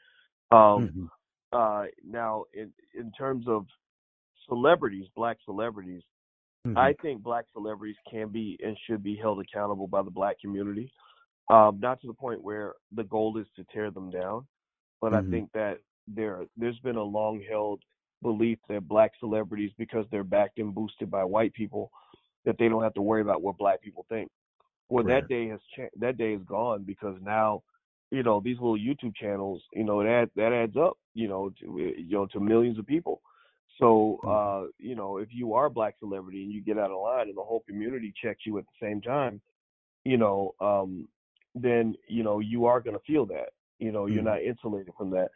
[0.51, 1.09] um Mhm.
[1.53, 3.65] uh now in in terms of
[4.47, 6.03] celebrities black celebrities
[6.65, 6.77] Mhm.
[6.77, 10.91] I think black celebrities can be and should be held accountable by the black community.
[11.49, 14.47] Um, not to the point where the goal is to tear them down,
[14.99, 15.27] but Mhm.
[15.27, 17.83] I think that there there's been a long held
[18.21, 21.91] belief that black celebrities, because they're backed and boosted by white people,
[22.45, 24.31] that they don't have to worry about what black people think.
[24.89, 27.63] Well, that day has cha- that day is gone because now,
[28.11, 31.77] you know, these little YouTube channels, you know, that that adds up, you know, to
[31.79, 33.21] you know to millions of people.
[33.79, 37.01] So, uh, you know, if you are a black celebrity and you get out of
[37.01, 39.41] line and the whole community checks you at the same time,
[40.05, 41.07] you know, um,
[41.55, 43.49] then you know you are going to feel that.
[43.79, 44.25] You know, you're Mhm.
[44.25, 45.29] not insulated from that.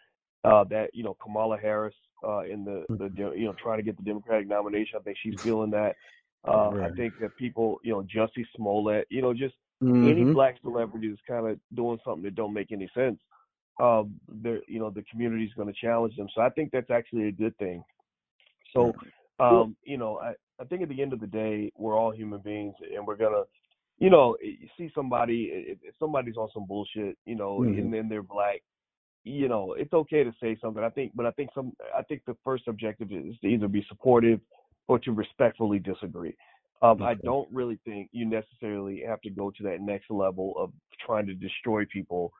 [0.45, 3.97] Uh, that you know, Kamala Harris uh, in the the you know trying to get
[3.97, 5.95] the Democratic nomination, I think she's feeling that.
[6.47, 10.33] Uh, I think that people, you know, Jussie Smollett, you know, just any Mhm.
[10.33, 13.19] black celebrity that's kind of doing something that don't make any sense,
[13.81, 14.17] um,
[14.67, 16.29] you know the community's going to challenge them.
[16.33, 17.83] So I think that's actually a good thing.
[18.73, 18.93] So,
[19.39, 22.39] um, you know, I, I think at the end of the day, we're all human
[22.41, 23.43] beings, and we're gonna,
[23.97, 27.77] you know, you see somebody if, if somebody's on some bullshit, you know, Mhm.
[27.79, 28.61] and then they're black,
[29.23, 30.83] you know, it's okay to say something.
[30.83, 33.83] I think, but I think some, I think the first objective is to either be
[33.89, 34.39] supportive
[34.87, 36.35] or to respectfully disagree.
[36.81, 40.71] Um, I don't really think you necessarily have to go to that next level of
[41.05, 42.31] trying to destroy people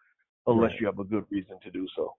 [0.48, 0.80] unless Right.
[0.80, 2.16] you have a good reason to do so.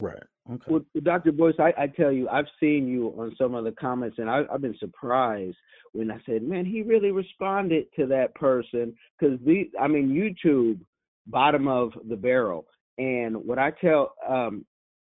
[0.00, 0.22] Right.
[0.50, 0.64] Okay.
[0.68, 1.32] Well, Dr.
[1.32, 4.42] Boyce, I, I tell you, I've seen you on some of the comments, and I,
[4.52, 5.56] I've been surprised
[5.92, 10.80] when I said, "Man, he really responded to that person." Because the, I mean, YouTube,
[11.26, 14.64] bottom of the barrel, and what I tell, um,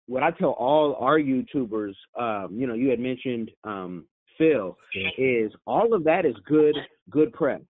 [0.08, 4.06] what I tell all our YouTubers, um, you know, you had mentioned um,
[4.38, 4.78] Phil,
[5.17, 6.76] is all of that is good,
[7.10, 7.63] good prep,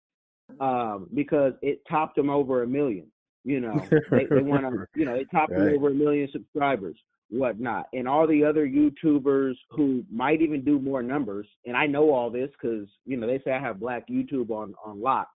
[0.60, 3.06] um, because it topped them over a million.
[3.46, 5.76] You know, they, they want to, you know, it topped them Right.
[5.76, 6.96] over a million subscribers,
[7.30, 11.48] whatnot, and all the other YouTubers who might even do more numbers.
[11.66, 14.74] And I know all this because you know they say I have Black YouTube on
[14.86, 15.28] on lock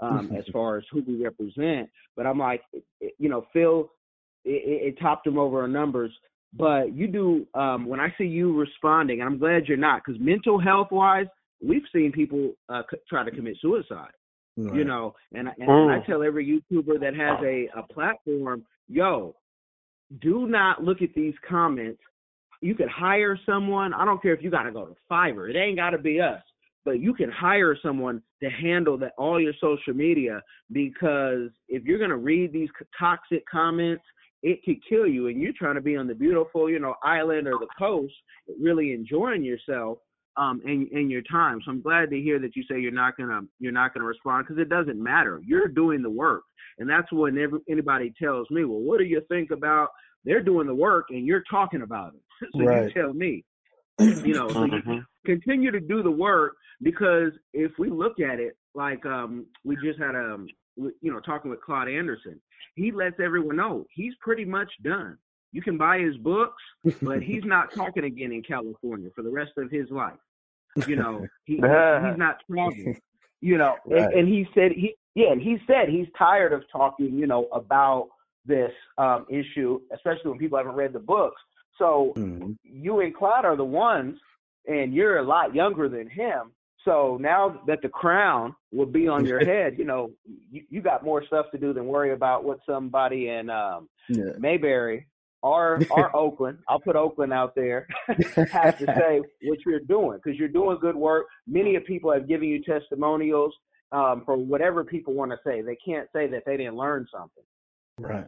[0.00, 1.88] um, as far as who we represent.
[2.16, 2.62] But I'm like,
[3.00, 3.90] it- you know, Phil,
[4.44, 6.12] it, it, it topped him over in numbers.
[6.56, 10.20] But you do um, when I see you responding, and I'm glad you're not because
[10.20, 11.26] mental health wise,
[11.66, 14.12] we've seen people uh, c- try to commit suicide
[14.56, 16.02] you know and, and Mm.
[16.02, 19.34] i tell every youtuber that has a, a platform yo
[20.20, 22.00] do not look at these comments.
[22.60, 23.92] You could hire someone.
[23.92, 25.50] I don't care if you got to go to fiverr.
[25.50, 26.42] It ain't got to be us
[26.84, 31.98] but you can hire someone to handle that all your social media because if you're
[31.98, 34.04] going to read these toxic comments
[34.42, 37.46] it could kill you and you're trying to be on the beautiful you know island
[37.46, 38.14] or the coast
[38.60, 39.98] really enjoying yourself
[40.36, 41.60] um in in your time.
[41.64, 44.46] So I'm glad to hear that you say you're not gonna you're not gonna respond
[44.46, 45.40] because it doesn't matter.
[45.46, 46.42] You're doing the work,
[46.78, 49.88] and that's when every, anybody tells me, well, what do you think about?
[50.24, 52.48] They're doing the work, and you're talking about it.
[52.52, 52.86] so Right.
[52.86, 53.44] you tell me.
[53.98, 58.56] You know, so you continue to do the work because if we look at it
[58.74, 62.40] like um we just had um w- you know talking with Claude Anderson,
[62.74, 65.16] he lets everyone know he's pretty much done.
[65.54, 66.60] You can buy his books,
[67.00, 70.18] but he's not talking again in California for the rest of his life.
[70.88, 71.62] You know, he, he's
[72.18, 73.00] not traveling.
[73.40, 74.02] You know, Right.
[74.04, 77.16] and, and he said he yeah, and he said he's tired of talking.
[77.16, 78.08] You know about
[78.44, 81.40] this um, issue, especially when people haven't read the books.
[81.78, 82.56] So Mhm.
[82.64, 84.18] you and Claude are the ones,
[84.66, 86.50] and you're a lot younger than him.
[86.84, 90.10] So now that the crown will be on your head, you know,
[90.50, 94.32] you, you got more stuff to do than worry about what somebody in um, Yeah.
[94.38, 95.06] Mayberry
[95.44, 100.38] our our Oakland, I'll put Oakland out there, has to say what you're doing because
[100.38, 101.26] you're doing good work.
[101.46, 103.54] Many of people have given you testimonials
[103.92, 105.62] um, for whatever people want to say.
[105.62, 107.44] They can't say that they didn't learn something.
[108.00, 108.26] Right.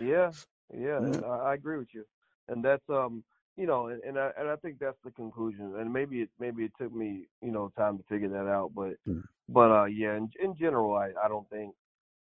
[0.00, 0.32] Yeah,
[0.76, 1.20] yeah, Yeah.
[1.26, 2.04] I, I agree with you,
[2.48, 3.22] and that's um,
[3.56, 6.64] you know, and and I, and I think that's the conclusion, and maybe it maybe
[6.64, 9.22] it took me you know time to figure that out, but Mm.
[9.48, 11.74] but uh, yeah, in, in general, I I don't think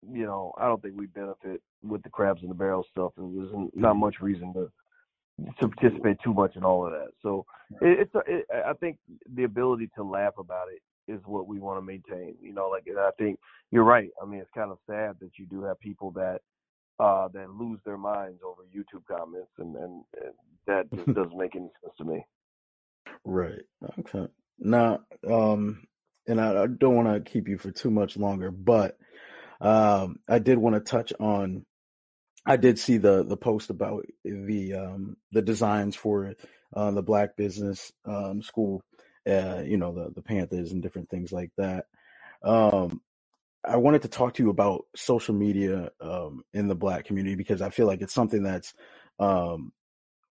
[0.02, 3.36] you know I don't think we benefit with the crabs in the barrel stuff, and
[3.36, 4.70] there's not much reason to
[5.60, 7.08] to participate too much in all of that.
[7.22, 7.44] So
[7.82, 8.98] it, it's a, it, I think
[9.34, 10.80] the ability to laugh about it
[11.10, 12.36] is what we want to maintain.
[12.40, 13.38] You know, like and I think
[13.70, 14.10] you're right.
[14.22, 16.40] I mean, it's kind of sad that you do have people that
[16.98, 20.34] uh that lose their minds over YouTube comments, and and, and
[20.66, 22.24] that just doesn't make any sense to me.
[23.24, 23.62] Right.
[24.00, 24.28] Okay.
[24.58, 25.86] Now, um,
[26.26, 28.98] and I, I don't want to keep you for too much longer, but
[29.60, 31.64] um, I did want to touch on.
[32.44, 36.34] I did see the the post about the um the designs for
[36.74, 38.82] uh, the Black Business um School,
[39.28, 41.86] uh, you know the the Panthers and different things like that.
[42.42, 43.00] Um,
[43.64, 47.62] I wanted to talk to you about social media um in the Black community because
[47.62, 48.74] I feel like it's something that's
[49.18, 49.72] um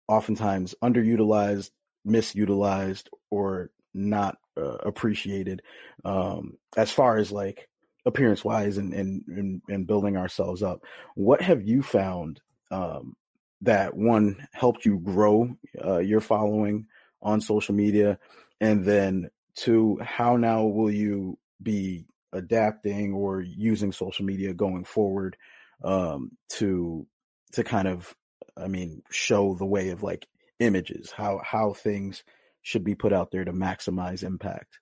[0.08, 1.70] oftentimes underutilized,
[2.06, 5.62] misutilized, or not uh, appreciated
[6.04, 7.68] um, as far as like
[8.06, 10.80] appearance wise and, and and and building ourselves up.
[11.14, 13.16] What have you found um,
[13.62, 16.86] that one helped you grow uh, your following
[17.20, 18.18] on social media,
[18.60, 25.36] and then two, how now will you be adapting or using social media going forward
[25.82, 27.06] um, to
[27.52, 28.14] to kind of
[28.58, 30.26] I mean, show the way of like
[30.58, 32.24] images, how how things
[32.62, 34.78] should be put out there to maximize impact.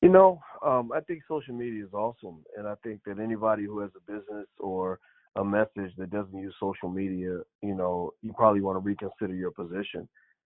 [0.00, 3.80] You know, um, I think social media is awesome, and I think that anybody who
[3.80, 5.00] has a business or
[5.36, 9.50] a message that doesn't use social media, you know, you probably want to reconsider your
[9.50, 10.08] position.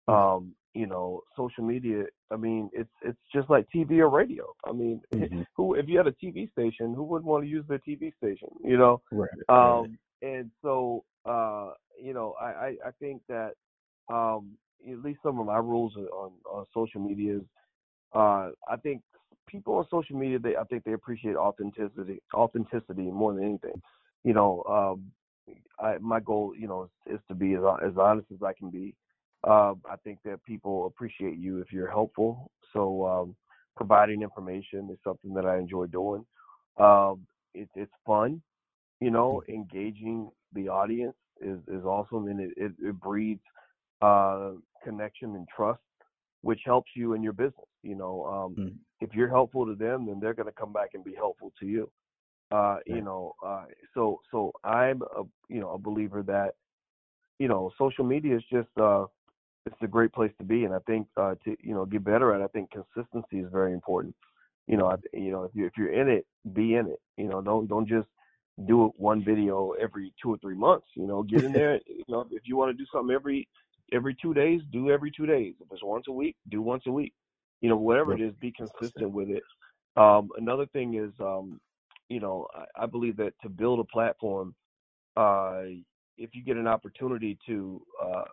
[0.07, 2.03] Um, you know, social media.
[2.31, 4.45] I mean, it's it's just like TV or radio.
[4.67, 5.45] I mean, Mhm.
[5.55, 8.49] who if you had a TV station, who wouldn't want to use their TV station?
[8.63, 9.29] You know, Right.
[9.49, 9.79] right.
[9.81, 13.53] um, and so uh, you know, I, I, I think that
[14.11, 14.51] um,
[14.89, 17.43] at least some of my rules on on social media is
[18.13, 19.01] uh, I think
[19.51, 23.81] people on social media they I think they appreciate authenticity authenticity more than anything.
[24.23, 28.27] You know, um, I, my goal you know is, is to be as as honest
[28.33, 28.95] as I can be.
[29.43, 32.51] Uh, I think that people appreciate you if you're helpful.
[32.73, 33.35] So um,
[33.75, 36.25] providing information is something that I enjoy doing.
[36.77, 38.41] Um, it, it's fun,
[38.99, 43.41] you know, engaging the audience is, is awesome and it, it, it breeds
[44.01, 44.51] uh,
[44.83, 45.81] connection and trust,
[46.41, 47.65] which helps you in your business.
[47.83, 48.75] You know, um, Mm.
[49.01, 51.65] If you're helpful to them, then they're going to come back and be helpful to
[51.65, 51.91] you.
[52.51, 56.55] Uh, you know, uh, so so I'm a you know a believer that
[57.39, 59.05] you know social media is just uh,
[59.65, 62.33] it's a great place to be, and I think uh, to you know get better
[62.33, 62.41] at.
[62.41, 64.15] it, I think consistency is very important.
[64.67, 66.99] You know, I, you know if you if you're in it, be in it.
[67.15, 68.07] You know, don't don't just
[68.67, 70.87] do one video every two or three months.
[70.95, 71.79] You know, get in there.
[71.87, 73.47] you know, if you want to do something every
[73.93, 75.53] every two days, do every two days.
[75.61, 77.13] If it's once a week, do once a week.
[77.61, 79.43] You know, whatever it is, be consistent with it.
[79.95, 81.59] Um, another thing is, um,
[82.09, 84.55] you know, I, I believe that to build a platform,
[85.15, 85.63] uh,
[86.17, 88.23] if you get an opportunity to uh,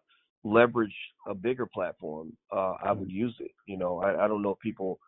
[0.44, 0.94] leverage
[1.26, 3.50] a bigger platform, uh, I would use it.
[3.66, 4.98] You know, I, I don't know if people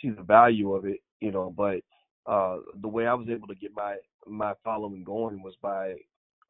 [0.00, 1.80] see the value of it, you know, but
[2.26, 5.94] uh, the way I was able to get my my following going was by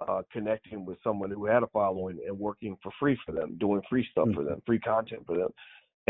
[0.07, 3.83] uh, connecting with someone who had a following and working for free for them, doing
[3.89, 5.51] free stuff for them, free content for them.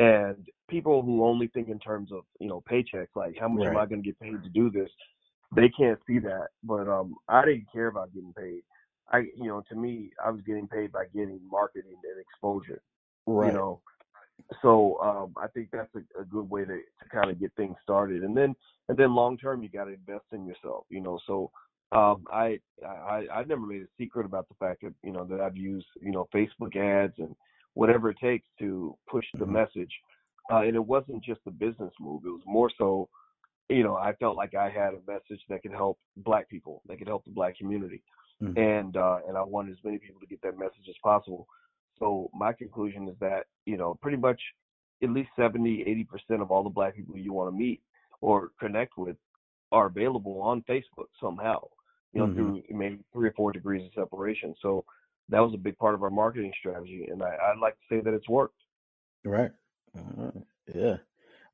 [0.00, 3.76] And people who only think in terms of you know paychecks, like how much am
[3.76, 4.88] I going to get paid to do this?
[5.54, 6.48] They can't see that.
[6.64, 8.62] But um, I didn't care about getting paid.
[9.12, 12.80] I you know to me I was getting paid by getting marketing and exposure.
[13.26, 13.52] Right.
[13.52, 13.80] You know,
[14.62, 17.76] so um, I think that's a, a good way to, to kind of get things
[17.82, 18.56] started, and then
[18.88, 20.86] and then long term you got to invest in yourself.
[20.88, 21.50] You know, so
[21.92, 25.40] um, I I I never made a secret about the fact that you know that
[25.40, 27.34] I've used you know Facebook ads and
[27.74, 29.52] whatever it takes to push the Mhm.
[29.52, 29.92] message,
[30.50, 32.24] uh, and it wasn't just a business move.
[32.24, 33.08] It was more so,
[33.68, 36.98] you know, I felt like I had a message that could help Black people, that
[36.98, 38.02] could help the Black community
[38.42, 38.56] Mhm.
[38.56, 41.46] and uh, and I wanted as many people to get that message as possible.
[41.98, 44.40] So my conclusion is that you know pretty much
[45.02, 47.80] at least 70, 80 percent of all the black people you want to meet
[48.20, 49.16] or connect with
[49.72, 51.68] are available on Facebook somehow.
[52.12, 52.34] You know, Mhm.
[52.34, 54.54] through maybe three or four degrees of separation.
[54.60, 54.84] So
[55.30, 58.00] that was a big part of our marketing strategy, and I, I'd like to say
[58.00, 58.58] that it's worked.
[59.24, 59.50] Right.
[59.96, 60.34] Alright.
[60.74, 60.96] Yeah.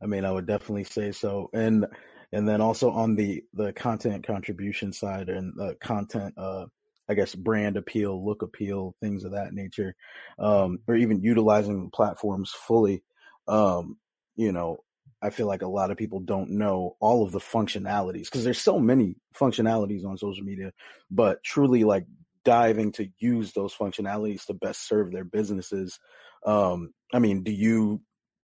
[0.02, 1.50] I mean, I would definitely say so.
[1.52, 1.86] And
[2.32, 6.66] and then also on the the content contribution side and the content uh
[7.08, 9.94] I guess brand appeal, look appeal, things of that nature,
[10.40, 13.04] um, or even utilizing platforms fully.
[13.46, 13.96] Um,
[14.34, 14.78] you know,
[15.22, 18.60] I feel like a lot of people don't know all of the functionalities because there's
[18.60, 20.72] so many functionalities on social media,
[21.08, 22.06] but truly like
[22.46, 25.98] diving to use those functionalities to best serve their businesses.
[26.46, 28.00] Um, I mean, do you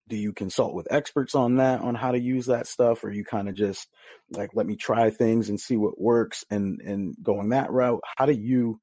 [0.09, 3.23] do you consult with experts on that on how to use that stuff or you
[3.23, 3.87] kind of just
[4.31, 8.25] like let me try things and see what works and and going that route how
[8.25, 8.77] do you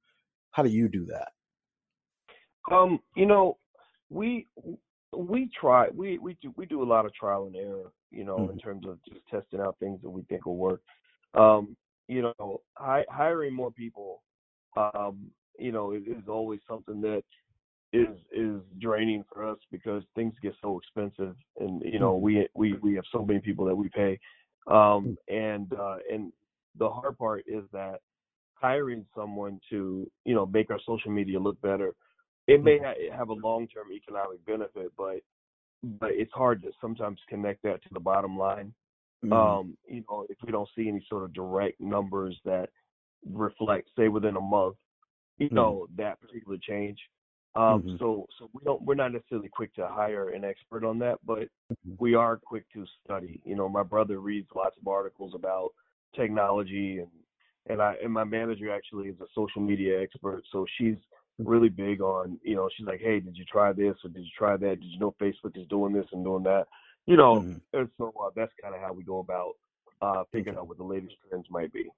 [0.52, 1.28] how do you do that
[2.74, 3.58] um you know
[4.08, 4.46] we
[5.14, 8.38] we try we we do we do a lot of trial and error you know
[8.38, 8.52] mm-hmm.
[8.52, 10.80] in terms of just testing out things that we think will work
[11.34, 14.22] um you know hi, hiring more people
[14.78, 17.22] um you know is, is always something that
[17.92, 22.74] is is draining for us because things get so expensive and you know we we
[22.82, 24.18] we have so many people that we pay.
[24.70, 26.32] Um and uh and
[26.78, 28.00] the hard part is that
[28.54, 31.92] hiring someone to you know make our social media look better
[32.46, 35.20] it may ha- have a long-term economic benefit but
[36.00, 38.72] but it's hard to sometimes connect that to the bottom line.
[39.24, 39.32] Mm-hmm.
[39.32, 42.68] um you know if we don't see any sort of direct numbers that
[43.30, 44.76] reflect say within a month
[45.38, 46.02] you know mm-hmm.
[46.02, 46.98] that particular change
[47.58, 47.96] um, mm-hmm.
[47.98, 51.40] So, so we don't, we're not necessarily quick to hire an expert on that, but
[51.40, 51.94] mm-hmm.
[51.98, 53.40] we are quick to study.
[53.44, 55.70] You know, my brother reads lots of articles about
[56.14, 57.08] technology, and
[57.68, 61.48] and I and my manager actually is a social media expert, so she's mm-hmm.
[61.48, 62.38] really big on.
[62.44, 64.80] You know, she's like, hey, did you try this or did you try that?
[64.80, 66.66] Did you know Facebook is doing this and doing that?
[67.06, 67.78] You know, mm-hmm.
[67.78, 69.54] and so uh, that's kind of how we go about
[70.00, 71.88] uh, figuring out what the latest trends might be.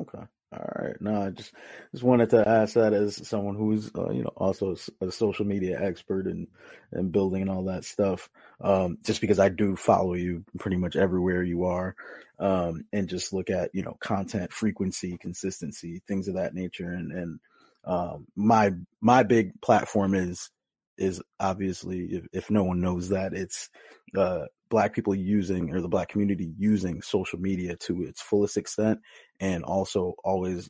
[0.00, 0.24] Okay.
[0.52, 0.96] All right.
[1.00, 1.52] No, I just
[1.92, 5.78] just wanted to ask that as someone who's uh, you know also a social media
[5.80, 6.46] expert and
[6.92, 8.28] and building and all that stuff.
[8.60, 11.96] Um, just because I do follow you pretty much everywhere you are,
[12.38, 16.92] um, and just look at you know content frequency, consistency, things of that nature.
[16.92, 17.40] And and
[17.84, 20.50] um, my my big platform is
[20.96, 23.68] is obviously if, if no one knows that it's
[24.16, 29.00] uh, black people using or the black community using social media to its fullest extent
[29.40, 30.68] and also always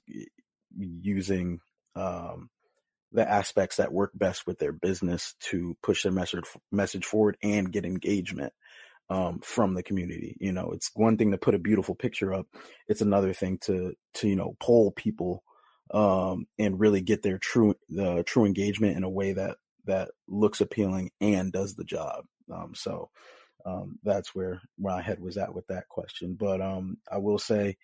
[0.77, 1.61] using
[1.95, 2.51] um,
[3.13, 7.73] the aspects that work best with their business to push their message message forward and
[7.73, 8.53] get engagement
[9.09, 10.37] um, from the community.
[10.41, 12.47] You know, it's one thing to put a beautiful picture up;
[12.89, 15.43] it's another thing to to you know poll people
[15.93, 20.61] um, and really get their true the true engagement in a way that that looks
[20.61, 22.25] appealing and does the job.
[22.53, 23.11] Um, so
[23.67, 26.37] um, that's where my head was at with that question.
[26.39, 27.77] But um, I will say,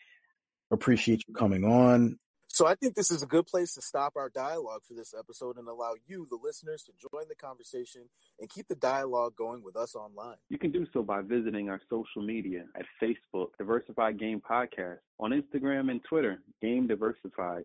[0.71, 2.19] appreciate you coming on.
[2.49, 5.57] So I think this is a good place to stop our dialogue for this episode
[5.57, 8.03] and allow you, the listeners, to join the conversation
[8.39, 10.37] and keep the dialogue going with us online.
[10.51, 15.31] You can do so by visiting our social media at Facebook, Diversified Game Podcast, on
[15.31, 17.65] Instagram and Twitter, Game Diversified,